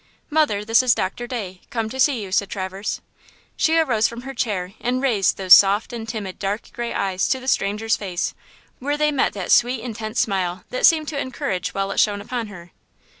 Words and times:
"Mother, 0.31 0.65
this 0.65 0.81
is 0.81 0.95
Doctor 0.95 1.27
Day, 1.27 1.61
come 1.69 1.87
to 1.91 1.99
see 1.99 2.23
you," 2.23 2.31
said 2.31 2.49
Traverse. 2.49 3.01
She 3.55 3.77
arose 3.77 4.07
from 4.07 4.21
her 4.21 4.33
chair 4.33 4.73
and 4.79 4.99
raised 4.99 5.37
those 5.37 5.53
soft 5.53 5.93
and 5.93 6.09
timid 6.09 6.39
dark 6.39 6.71
gray 6.73 6.91
eyes 6.91 7.27
to 7.27 7.39
the 7.39 7.47
stranger's 7.47 7.97
face, 7.97 8.33
where 8.79 8.97
they 8.97 9.11
met 9.11 9.33
that 9.33 9.51
sweet, 9.51 9.81
intense 9.81 10.19
smile 10.19 10.63
that 10.71 10.87
seemed 10.87 11.07
to 11.09 11.19
encourage 11.19 11.75
while 11.75 11.91
it 11.91 11.99
shone 11.99 12.19
upon 12.19 12.47
her. 12.47 12.71